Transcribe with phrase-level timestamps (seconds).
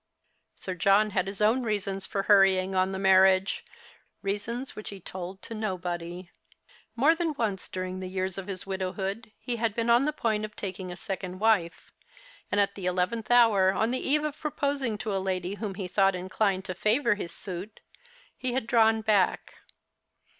[0.55, 3.63] Sir John had his own reasons for hurrying on the marriage,
[4.23, 6.31] reasons which he told to nobody.
[6.95, 10.43] More than once during the years of his widowhood he had been on the point
[10.43, 11.91] of taking a second wife,
[12.51, 15.87] and at the eleventh hour, on the eve of proposing to a lady whom he
[15.87, 17.79] thought inclined to favour his suit,
[18.35, 19.53] he had drawn back.